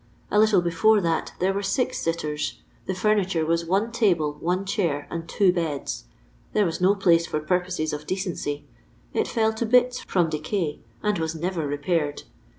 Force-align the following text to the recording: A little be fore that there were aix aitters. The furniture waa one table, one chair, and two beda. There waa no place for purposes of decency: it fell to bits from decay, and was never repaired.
A 0.31 0.39
little 0.39 0.63
be 0.63 0.71
fore 0.71 0.99
that 0.99 1.33
there 1.37 1.53
were 1.53 1.59
aix 1.61 2.07
aitters. 2.07 2.53
The 2.87 2.95
furniture 2.95 3.45
waa 3.45 3.57
one 3.67 3.91
table, 3.91 4.35
one 4.39 4.65
chair, 4.65 5.05
and 5.11 5.29
two 5.29 5.53
beda. 5.53 5.91
There 6.53 6.65
waa 6.65 6.71
no 6.81 6.95
place 6.95 7.27
for 7.27 7.39
purposes 7.39 7.93
of 7.93 8.07
decency: 8.07 8.65
it 9.13 9.27
fell 9.27 9.53
to 9.53 9.63
bits 9.67 9.99
from 9.99 10.27
decay, 10.31 10.79
and 11.03 11.19
was 11.19 11.35
never 11.35 11.67
repaired. 11.67 12.23